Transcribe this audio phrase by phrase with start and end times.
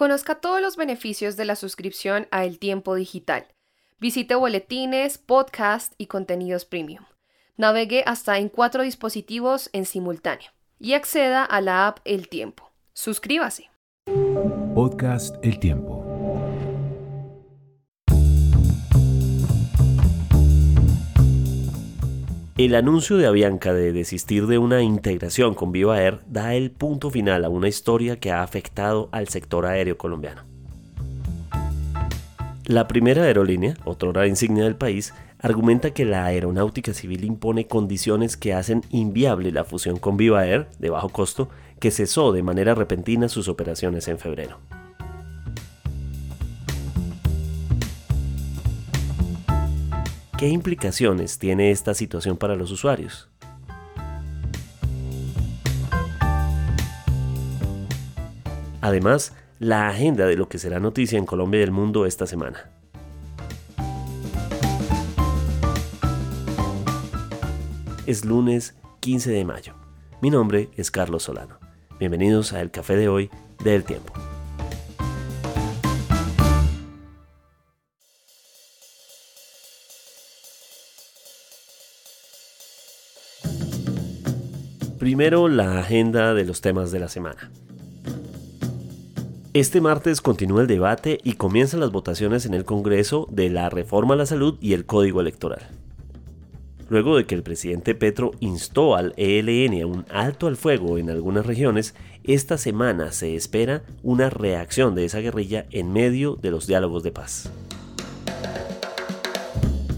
[0.00, 3.44] Conozca todos los beneficios de la suscripción a El Tiempo Digital.
[3.98, 7.04] Visite boletines, podcast y contenidos premium.
[7.58, 12.72] Navegue hasta en cuatro dispositivos en simultáneo y acceda a la app El Tiempo.
[12.94, 13.68] Suscríbase.
[14.74, 15.99] Podcast El Tiempo.
[22.62, 27.08] El anuncio de Avianca de desistir de una integración con Viva Air da el punto
[27.08, 30.42] final a una historia que ha afectado al sector aéreo colombiano.
[32.66, 38.52] La primera aerolínea, otrora insignia del país, argumenta que la aeronáutica civil impone condiciones que
[38.52, 41.48] hacen inviable la fusión con Viva Air, de bajo costo,
[41.78, 44.58] que cesó de manera repentina sus operaciones en febrero.
[50.40, 53.28] ¿Qué implicaciones tiene esta situación para los usuarios?
[58.80, 62.70] Además, la agenda de lo que será noticia en Colombia y el mundo esta semana.
[68.06, 69.74] Es lunes 15 de mayo.
[70.22, 71.58] Mi nombre es Carlos Solano.
[71.98, 73.28] Bienvenidos a El Café de hoy
[73.62, 74.14] del Tiempo.
[85.00, 87.50] Primero, la agenda de los temas de la semana.
[89.54, 94.12] Este martes continúa el debate y comienzan las votaciones en el Congreso de la reforma
[94.12, 95.66] a la salud y el código electoral.
[96.90, 101.08] Luego de que el presidente Petro instó al ELN a un alto al fuego en
[101.08, 106.66] algunas regiones, esta semana se espera una reacción de esa guerrilla en medio de los
[106.66, 107.50] diálogos de paz.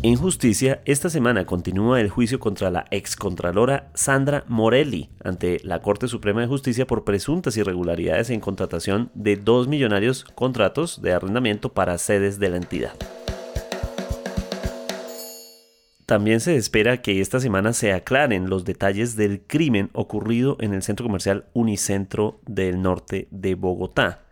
[0.05, 6.09] En justicia, esta semana continúa el juicio contra la excontralora Sandra Morelli ante la Corte
[6.09, 11.99] Suprema de Justicia por presuntas irregularidades en contratación de dos millonarios contratos de arrendamiento para
[11.99, 12.95] sedes de la entidad.
[16.05, 20.83] También se espera que esta semana se aclaren los detalles del crimen ocurrido en el
[20.83, 24.25] centro comercial Unicentro del norte de Bogotá.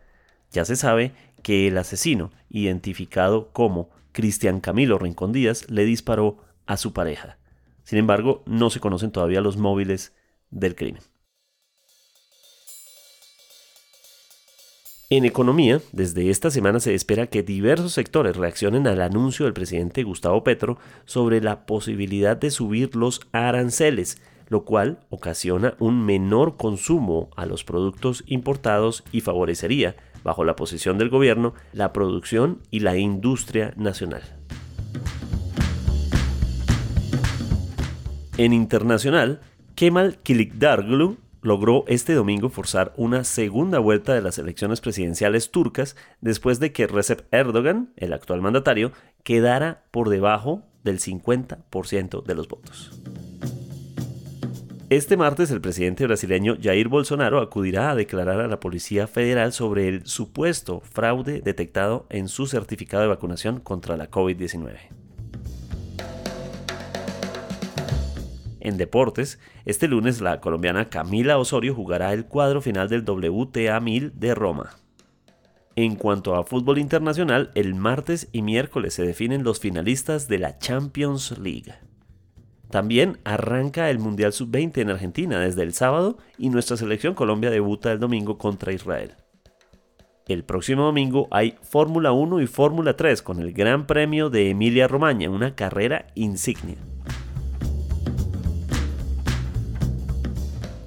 [0.50, 1.12] Ya se sabe
[1.44, 7.38] que el asesino, identificado como Cristian Camilo Rincón Díaz le disparó a su pareja.
[7.84, 10.14] Sin embargo, no se conocen todavía los móviles
[10.50, 11.02] del crimen.
[15.12, 20.04] En economía, desde esta semana se espera que diversos sectores reaccionen al anuncio del presidente
[20.04, 27.28] Gustavo Petro sobre la posibilidad de subir los aranceles, lo cual ocasiona un menor consumo
[27.34, 32.96] a los productos importados y favorecería bajo la posición del gobierno, la producción y la
[32.96, 34.22] industria nacional.
[38.36, 39.40] En internacional,
[39.74, 46.60] Kemal Kilikdaroglu logró este domingo forzar una segunda vuelta de las elecciones presidenciales turcas después
[46.60, 48.92] de que Recep Erdogan, el actual mandatario,
[49.22, 53.00] quedara por debajo del 50% de los votos.
[54.90, 59.86] Este martes el presidente brasileño Jair Bolsonaro acudirá a declarar a la Policía Federal sobre
[59.86, 64.78] el supuesto fraude detectado en su certificado de vacunación contra la COVID-19.
[68.58, 74.18] En deportes, este lunes la colombiana Camila Osorio jugará el cuadro final del WTA 1000
[74.18, 74.70] de Roma.
[75.76, 80.58] En cuanto a fútbol internacional, el martes y miércoles se definen los finalistas de la
[80.58, 81.74] Champions League.
[82.70, 87.90] También arranca el Mundial Sub-20 en Argentina desde el sábado y nuestra selección Colombia debuta
[87.90, 89.14] el domingo contra Israel.
[90.28, 94.86] El próximo domingo hay Fórmula 1 y Fórmula 3 con el Gran Premio de Emilia
[94.86, 96.76] Romagna, una carrera insignia.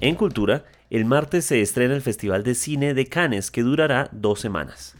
[0.00, 4.40] En cultura, el martes se estrena el Festival de Cine de Cannes que durará dos
[4.40, 4.96] semanas.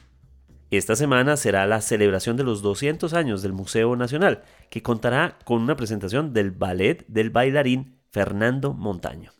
[0.70, 4.42] Esta semana será la celebración de los 200 años del Museo Nacional,
[4.74, 9.30] que contará con una presentación del ballet del bailarín Fernando Montaño.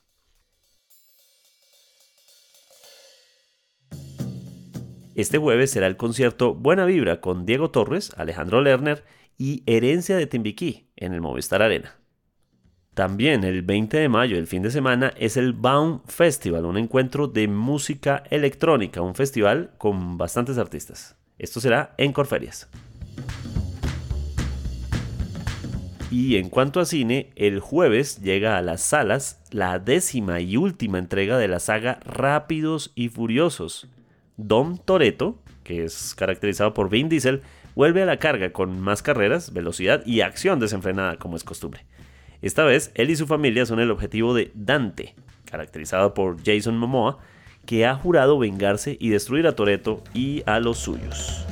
[5.16, 9.02] Este jueves será el concierto Buena Vibra con Diego Torres, Alejandro Lerner
[9.36, 11.96] y Herencia de Timbiquí en el Movistar Arena.
[12.94, 17.26] También el 20 de mayo, el fin de semana, es el Baum Festival, un encuentro
[17.26, 21.16] de música electrónica, un festival con bastantes artistas.
[21.38, 22.68] Esto será en Corferias.
[26.14, 30.98] Y en cuanto a cine, el jueves llega a las salas la décima y última
[31.00, 33.88] entrega de la saga Rápidos y Furiosos.
[34.36, 37.42] Dom Toretto, que es caracterizado por Vin Diesel,
[37.74, 41.84] vuelve a la carga con más carreras, velocidad y acción desenfrenada como es costumbre.
[42.42, 45.16] Esta vez, él y su familia son el objetivo de Dante,
[45.50, 47.18] caracterizado por Jason Momoa,
[47.66, 51.44] que ha jurado vengarse y destruir a Toreto y a los suyos.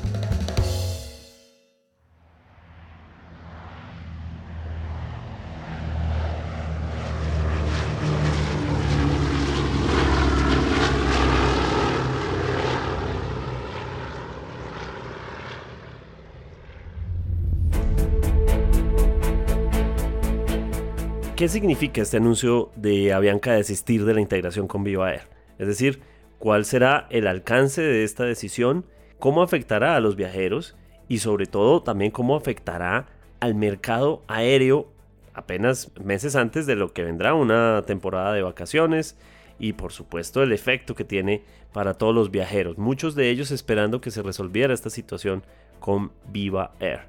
[21.42, 25.22] ¿Qué significa este anuncio de Avianca desistir de la integración con Viva Air?
[25.58, 25.98] Es decir,
[26.38, 28.86] ¿cuál será el alcance de esta decisión?
[29.18, 30.76] ¿Cómo afectará a los viajeros?
[31.08, 33.08] Y sobre todo también cómo afectará
[33.40, 34.92] al mercado aéreo
[35.34, 39.18] apenas meses antes de lo que vendrá una temporada de vacaciones
[39.58, 41.42] y por supuesto el efecto que tiene
[41.72, 45.42] para todos los viajeros, muchos de ellos esperando que se resolviera esta situación
[45.80, 47.00] con Viva Air.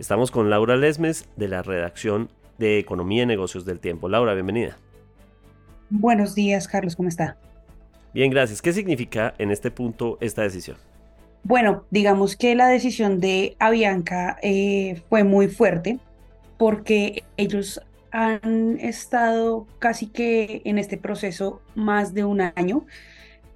[0.00, 4.08] Estamos con Laura Lesmes de la redacción de Economía y Negocios del Tiempo.
[4.08, 4.76] Laura, bienvenida.
[5.90, 7.38] Buenos días, Carlos, ¿cómo está?
[8.12, 8.60] Bien, gracias.
[8.60, 10.76] ¿Qué significa en este punto esta decisión?
[11.44, 15.98] Bueno, digamos que la decisión de Avianca eh, fue muy fuerte
[16.58, 22.84] porque ellos han estado casi que en este proceso más de un año,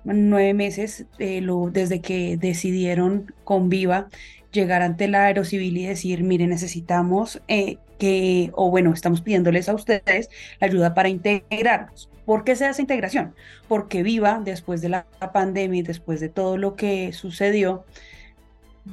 [0.04, 4.08] nueve meses, eh, lo, desde que decidieron con Viva
[4.52, 7.78] llegar ante la Aerocivil y decir, mire, necesitamos eh,
[8.54, 10.28] o bueno, estamos pidiéndoles a ustedes
[10.60, 12.08] la ayuda para integrarnos.
[12.24, 13.34] ¿Por qué se hace integración?
[13.68, 17.84] Porque Viva, después de la pandemia y después de todo lo que sucedió,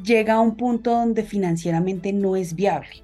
[0.03, 3.03] llega a un punto donde financieramente no es viable.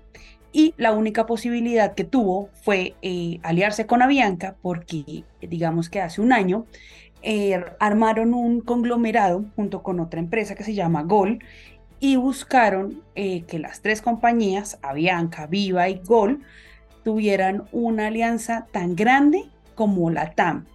[0.51, 6.21] Y la única posibilidad que tuvo fue eh, aliarse con Avianca, porque digamos que hace
[6.21, 6.65] un año
[7.21, 11.39] eh, armaron un conglomerado junto con otra empresa que se llama Gol
[12.05, 16.41] y buscaron eh, que las tres compañías, Avianca, Viva y Gol,
[17.03, 20.65] tuvieran una alianza tan grande como la TAM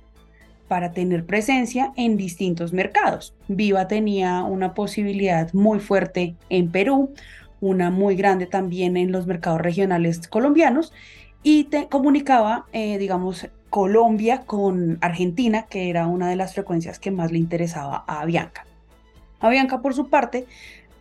[0.66, 3.32] para tener presencia en distintos mercados.
[3.46, 7.14] Viva tenía una posibilidad muy fuerte en Perú,
[7.60, 10.92] una muy grande también en los mercados regionales colombianos
[11.44, 17.12] y te comunicaba, eh, digamos, Colombia con Argentina, que era una de las frecuencias que
[17.12, 18.66] más le interesaba a Avianca.
[19.40, 20.46] Avianca, por su parte,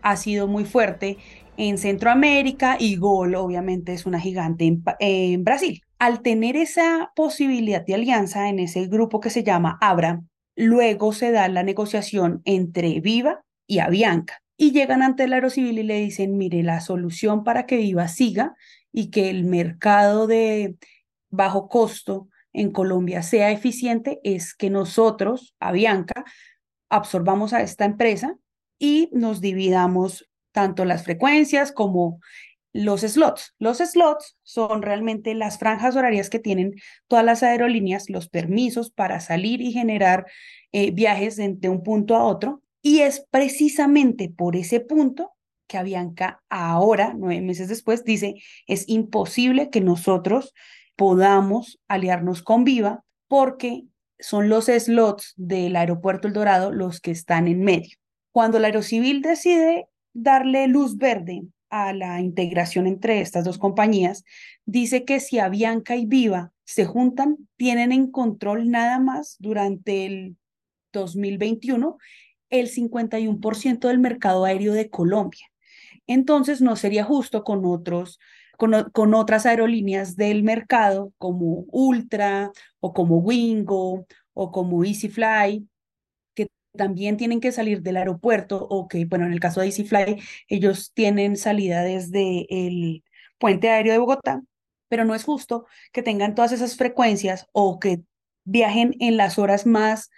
[0.01, 1.17] ha sido muy fuerte
[1.57, 4.65] en Centroamérica y Gol obviamente es una gigante
[4.99, 5.81] en, Brasil.
[5.99, 10.21] Al tener esa posibilidad de alianza en ese grupo que se llama Abra,
[10.55, 15.83] luego se da la negociación entre Viva y Avianca y llegan ante el Aerocivil y
[15.83, 18.55] le dicen, mire, la solución para que Viva siga
[18.91, 20.75] y que el mercado de
[21.29, 26.25] bajo costo en Colombia sea eficiente es que nosotros, Avianca,
[26.89, 28.37] absorbamos a esta empresa
[28.79, 32.19] y nos dividamos tanto las frecuencias como
[32.71, 33.55] los slots.
[33.59, 36.75] Los slots son realmente las franjas horarias que tienen
[37.07, 40.25] todas las aerolíneas, los permisos para salir y generar
[40.71, 42.61] eh, viajes de, de un punto a otro.
[42.81, 45.33] Y es precisamente por ese punto
[45.67, 48.35] que Avianca ahora, nueve meses después, dice,
[48.65, 50.53] es imposible que nosotros
[50.95, 53.83] podamos aliarnos con Viva porque
[54.19, 57.95] son los slots del aeropuerto El Dorado los que están en medio.
[58.31, 64.23] Cuando la Aerocivil decide darle luz verde a la integración entre estas dos compañías,
[64.65, 70.37] dice que si Avianca y Viva se juntan, tienen en control nada más durante el
[70.93, 71.97] 2021
[72.49, 75.45] el 51% del mercado aéreo de Colombia.
[76.07, 78.19] Entonces, no sería justo con otros
[78.57, 85.65] con, con, otras aerolíneas del mercado como Ultra o como Wingo o como EasyFly,
[86.79, 90.93] también tienen que salir del aeropuerto o que, bueno, en el caso de EasyFly, ellos
[90.93, 93.03] tienen salida desde el
[93.37, 94.41] puente aéreo de Bogotá,
[94.87, 98.03] pero no es justo que tengan todas esas frecuencias o que
[98.45, 100.09] viajen en las horas más,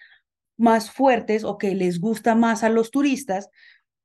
[0.55, 3.49] más fuertes o que les gusta más a los turistas,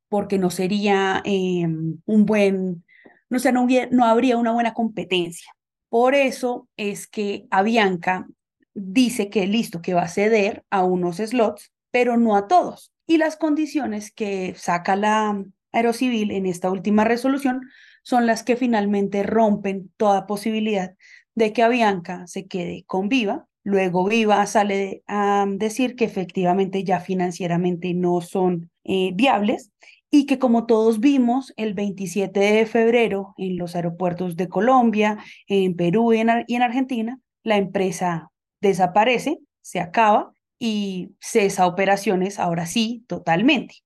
[0.09, 2.87] porque no sería em, un buen,
[3.29, 5.53] no, sé, no, no habría una buena competencia.
[5.91, 8.27] Por eso es que Avianca
[8.73, 12.93] dice que listo, que va a ceder a unos slots pero no a todos.
[13.07, 17.63] Y las condiciones que saca la Aerocivil en esta última resolución
[18.03, 20.95] son las que finalmente rompen toda posibilidad
[21.35, 23.47] de que Avianca se quede con Viva.
[23.63, 29.73] Luego Viva sale a decir que efectivamente ya financieramente no son eh, viables
[30.11, 35.17] y que como todos vimos el 27 de febrero en los aeropuertos de Colombia,
[35.49, 43.05] en Perú y en Argentina, la empresa desaparece, se acaba y cesa operaciones ahora sí
[43.07, 43.77] totalmente.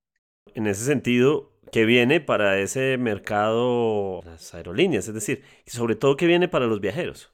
[0.55, 5.09] En ese sentido, ¿qué viene para ese mercado, las aerolíneas?
[5.09, 7.33] Es decir, sobre todo, ¿qué viene para los viajeros?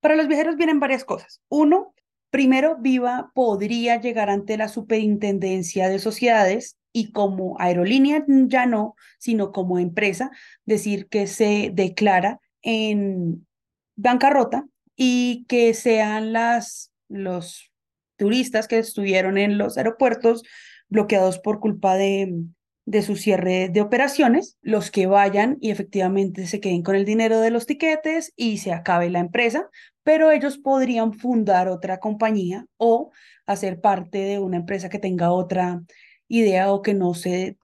[0.00, 1.40] Para los viajeros vienen varias cosas.
[1.48, 1.94] Uno,
[2.34, 9.52] Primero, Viva podría llegar ante la Superintendencia de Sociedades y como aerolínea ya no, sino
[9.52, 10.32] como empresa,
[10.64, 13.46] decir que se declara en
[13.94, 17.70] bancarrota y que sean las, los
[18.16, 20.42] turistas que estuvieron en los aeropuertos
[20.88, 22.32] bloqueados por culpa de,
[22.86, 27.40] de su cierre de operaciones, los que vayan y efectivamente se queden con el dinero
[27.40, 29.68] de los tiquetes y se acabe la empresa,
[30.02, 33.10] pero ellos podrían fundar otra compañía o
[33.46, 35.82] hacer parte de una empresa que tenga otra
[36.28, 37.56] idea o que no se,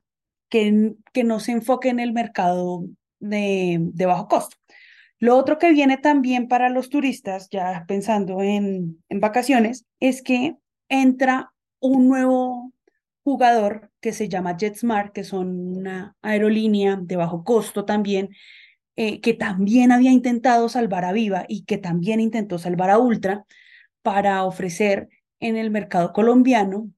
[0.49, 2.85] que, que no se enfoque en el mercado
[3.19, 4.57] de, de bajo costo.
[5.21, 10.57] Lo otro que viene también para los turistas, ya pensando en, vacaciones, es que
[10.89, 12.73] entra un nuevo
[13.23, 18.31] jugador que se llama JetSmart, que son una aerolínea de bajo costo también,
[18.97, 23.45] eh, que también había intentado salvar a Viva y que también intentó salvar a Ultra
[24.01, 26.91] para ofrecer en el mercado colombiano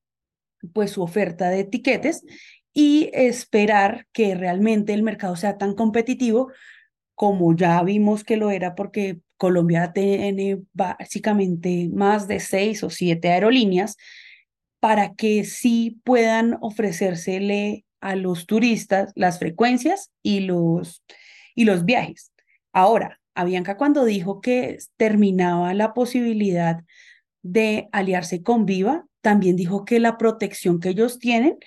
[0.72, 2.24] pues su oferta de etiquetes
[2.72, 6.52] y esperar que realmente el mercado sea tan competitivo
[7.14, 13.30] como ya vimos que lo era porque Colombia tiene básicamente más de seis o siete
[13.30, 13.96] aerolíneas
[14.80, 21.02] para que sí puedan ofrecérsele a los turistas las frecuencias y los,
[21.54, 22.32] y los viajes.
[22.72, 26.82] Ahora, Avianca cuando dijo que terminaba la posibilidad
[27.42, 31.58] de aliarse con Viva, también dijo que la protección que ellos tienen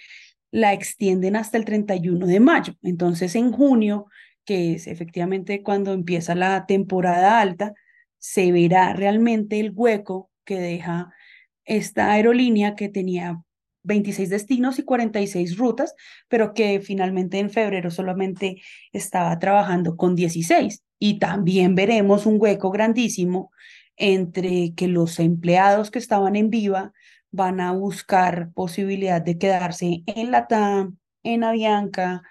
[0.52, 2.76] la extienden hasta el 31 de mayo.
[2.84, 4.08] Entonces, en junio,
[4.46, 7.74] que es efectivamente cuando empieza la temporada alta,
[8.18, 11.12] se verá realmente el hueco que deja
[11.66, 13.42] esta aerolínea que tenía
[13.84, 15.94] 26 destinos y 46 rutas,
[16.28, 18.62] pero que finalmente en febrero solamente
[18.92, 20.84] estaba trabajando con 16.
[21.00, 23.52] Y también veremos un hueco grandísimo
[23.96, 26.94] entre que los empleados que estaban en Viva
[27.32, 32.24] van a buscar posibilidad de quedarse en Latam, en Avianca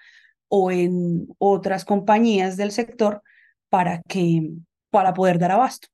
[0.57, 3.21] o en otras compañías del sector
[3.69, 4.51] para que
[4.89, 5.89] para poder dar abasto.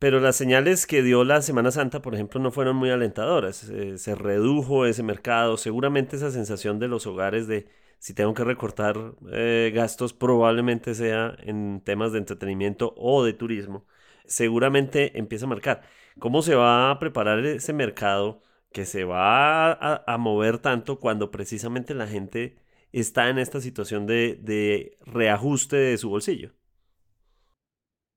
[0.00, 3.70] Pero las señales que dio la Semana Santa, por ejemplo, no fueron muy alentadoras.
[3.70, 5.56] Eh, se redujo ese mercado.
[5.56, 7.68] Seguramente esa sensación de los hogares de
[8.00, 8.96] si tengo que recortar
[9.32, 13.86] eh, gastos, probablemente sea en temas de entretenimiento o de turismo.
[14.26, 15.82] Seguramente empieza a marcar.
[16.18, 18.42] ¿Cómo se va a preparar ese mercado
[18.74, 22.56] que se va a, mover tanto cuando precisamente la gente
[23.00, 26.52] está en esta situación de reajuste de su bolsillo?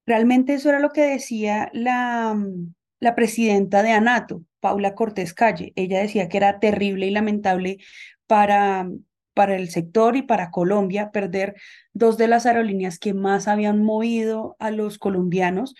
[0.07, 5.73] Realmente eso era lo que decía la, mm, la presidenta de ANATO, Paula Cortés Calle.
[5.75, 7.77] Ella decía que era terrible y lamentable
[8.25, 8.89] para,
[9.33, 11.55] para el sector y para Colombia perder
[11.91, 15.75] dos de las aerolíneas que más habían movido a los colombianos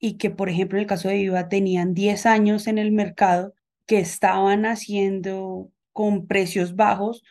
[0.00, 3.54] y que, por ejemplo, en el caso de Viva tenían 10 años en el mercado,
[3.86, 7.22] que estaban haciendo con precios bajos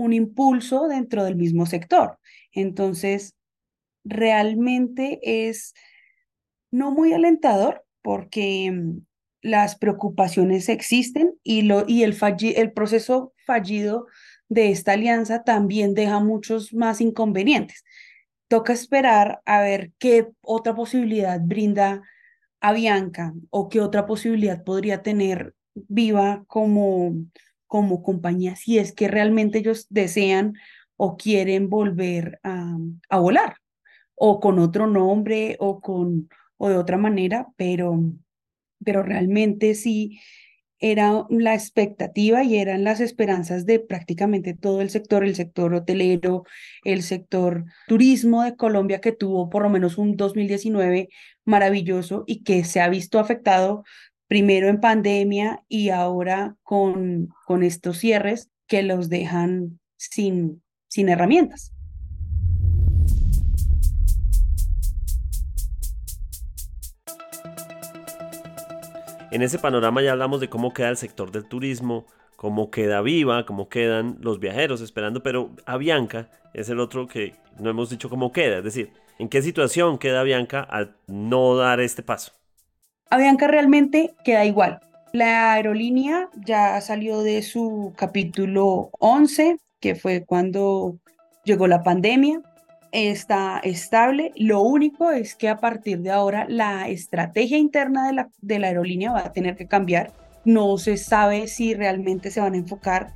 [0.00, 2.18] un impulso dentro del mismo sector.
[2.52, 3.36] Entonces,
[4.04, 5.74] realmente es
[6.70, 9.00] no muy alentador porque mm,
[9.42, 12.16] las preocupaciones existen y, lo, y el,
[12.56, 14.06] el proceso fallido
[14.48, 17.84] de esta alianza también deja muchos más inconvenientes.
[18.48, 22.02] Toca esperar a ver qué otra posibilidad brinda
[22.60, 27.14] Avianca o qué otra posibilidad podría tener Viva como,
[27.70, 30.54] como compañía si es que realmente ellos desean
[30.96, 32.76] o quieren volver a,
[33.08, 33.54] a volar
[34.16, 38.02] o con otro nombre o, con, o de otra manera, pero,
[38.84, 40.20] pero realmente sí
[40.80, 46.44] era la expectativa y eran las esperanzas de prácticamente todo el sector, el sector hotelero,
[46.84, 51.08] el sector turismo de Colombia, que tuvo por lo menos un 2019
[51.44, 53.84] maravilloso y que se ha visto afectado
[54.30, 61.74] primero en pandemia y ahora con, con estos cierres que los dejan sin, sin herramientas.
[69.32, 72.06] En ese panorama ya hablamos de cómo queda el sector del turismo,
[72.36, 77.68] cómo queda viva, cómo quedan los viajeros esperando, pero Avianca es el otro que no
[77.68, 82.04] hemos dicho cómo queda, es decir, ¿en qué situación queda Avianca al no dar este
[82.04, 82.39] paso?
[83.10, 84.80] Avianca realmente queda igual.
[85.12, 90.96] La aerolínea ya salió de su capítulo 11, que fue cuando
[91.44, 92.40] llegó la pandemia
[92.92, 94.32] está estable.
[94.36, 98.68] Lo único es que a partir de ahora la estrategia interna de la, de la
[98.68, 100.12] aerolínea va a tener que cambiar.
[100.44, 103.12] No se sabe si realmente se van a enfocar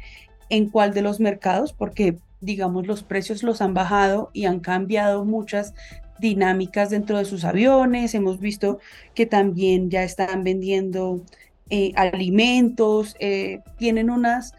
[0.50, 5.24] en cuál de los mercados, porque digamos, los precios los han bajado y han cambiado
[5.24, 5.74] muchas
[6.18, 8.14] dinámicas dentro de sus aviones.
[8.14, 8.78] Hemos visto
[9.14, 11.22] que también ya están vendiendo
[11.70, 14.54] eh, alimentos, eh, tienen unas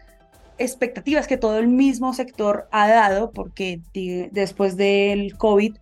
[0.58, 3.80] expectativas que todo el mismo sector ha dado, porque
[4.32, 5.76] después del COVID,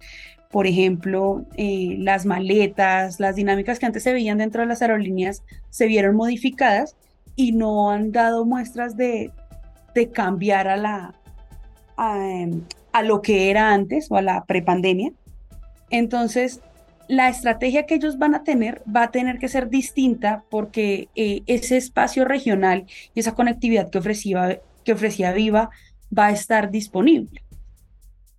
[0.51, 5.43] por ejemplo, eh, las maletas, las dinámicas que antes se veían dentro de las aerolíneas
[5.71, 6.97] se vieron modificadas
[7.35, 9.33] y no han dado muestras de,
[9.95, 11.15] de cambiar a, la,
[11.97, 15.13] a, lo que era antes o a la prepandemia.
[15.91, 16.61] Entonces,
[17.09, 21.43] la estrategia que ellos van a tener va a tener que ser distinta porque eh,
[21.47, 25.71] ese espacio regional y esa conectividad que ofrecía, que ofrecía Viva
[26.17, 27.43] va a estar disponible.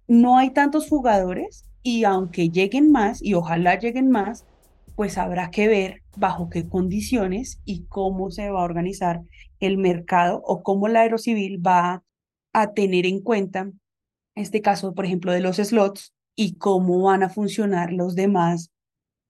[0.07, 4.45] No hay tantos jugadores y aunque lleguen más, y ojalá lleguen más,
[4.95, 9.21] pues habrá que ver bajo qué condiciones y cómo se va a organizar
[9.59, 12.03] el mercado o cómo la aerocivil va
[12.53, 13.69] a tener en cuenta
[14.33, 18.71] este caso, por ejemplo, de los slots y cómo van a funcionar los demás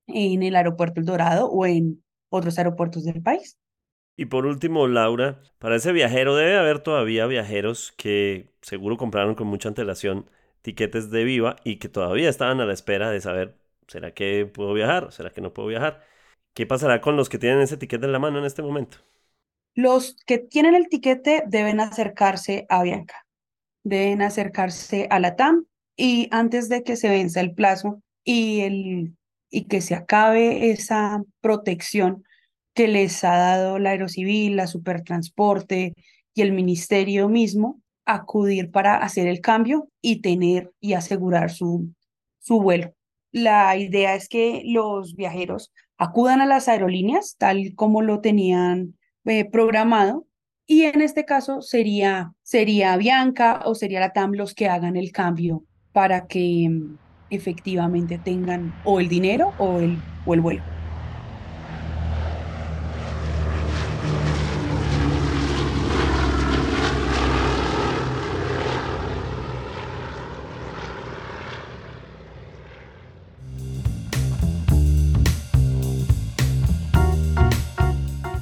[0.07, 3.57] en el aeropuerto El Dorado o en otros aeropuertos del país.
[4.17, 9.47] Y por último, Laura, para ese viajero debe haber todavía viajeros que seguro compraron con
[9.47, 10.29] mucha antelación
[10.61, 13.57] tiquetes de Viva y que todavía estaban a la espera de saber,
[13.87, 15.11] ¿será que puedo viajar?
[15.11, 16.01] ¿Será que no puedo viajar?
[16.53, 18.99] ¿Qué pasará con los que tienen ese tiquete en la mano en este momento?
[19.73, 23.25] Los que tienen el tiquete deben acercarse a Bianca,
[23.83, 29.15] deben acercarse a la TAM y antes de que se venza el plazo y, el,
[29.49, 32.23] y que se acabe esa protección
[32.73, 35.93] que les ha dado la Aerocivil, la Supertransporte
[36.33, 41.89] y el Ministerio mismo, acudir para hacer el cambio y tener y asegurar su,
[42.39, 42.93] su vuelo.
[43.31, 49.45] La idea es que los viajeros acudan a las aerolíneas tal como lo tenían eh,
[49.49, 50.27] programado
[50.67, 55.11] y en este caso sería, sería Bianca o sería la TAM los que hagan el
[55.11, 55.63] cambio
[55.95, 56.69] para que
[57.29, 60.61] efectivamente tengan o el dinero o el, o el vuelo.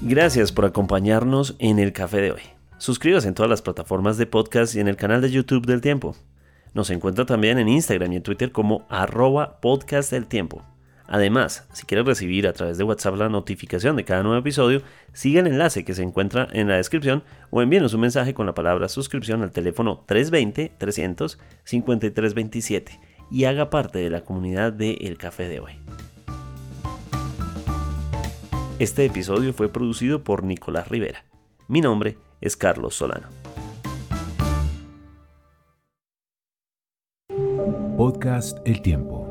[0.01, 2.41] Gracias por acompañarnos en el café de hoy.
[2.79, 6.15] Suscríbase en todas las plataformas de podcast y en el canal de YouTube del Tiempo.
[6.73, 10.65] Nos encuentra también en Instagram y en Twitter como arroba podcast del tiempo.
[11.07, 14.81] Además, si quieres recibir a través de WhatsApp la notificación de cada nuevo episodio,
[15.11, 18.55] siga el enlace que se encuentra en la descripción o envíenos un mensaje con la
[18.55, 25.59] palabra suscripción al teléfono 320-300-5327 y haga parte de la comunidad de El Café de
[25.59, 25.73] hoy.
[28.79, 31.23] Este episodio fue producido por Nicolás Rivera.
[31.67, 33.42] Mi nombre es Carlos Solano.
[37.97, 39.22] Podcast El Tiempo.